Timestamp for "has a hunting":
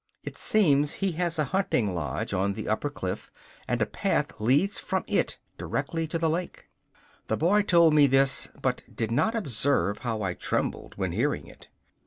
1.11-1.93